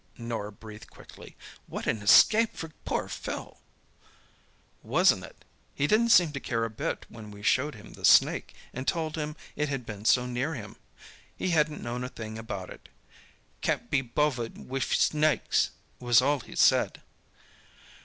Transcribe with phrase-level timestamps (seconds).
[0.17, 1.37] Norah breathed quickly.
[1.67, 3.59] "What an escape for poor Phil!"
[4.81, 5.45] "Wasn't it?
[5.75, 9.15] He didn't seem to care a bit when we showed him the snake and told
[9.15, 12.89] him it had been so near him—he hadn't known a thing about it.
[13.61, 15.69] 'Can't be bovvered wiv snakes,'
[15.99, 17.03] was all he said."